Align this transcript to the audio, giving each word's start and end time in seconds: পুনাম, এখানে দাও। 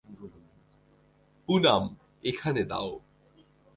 পুনাম, 1.47 1.83
এখানে 2.23 2.61
দাও। 2.63 2.91